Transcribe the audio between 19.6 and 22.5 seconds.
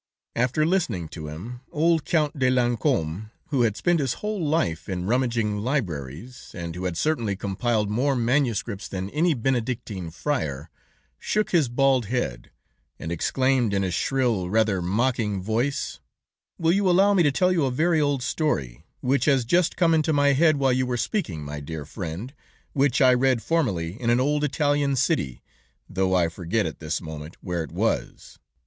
come into my head, while you were speaking, my dear friend,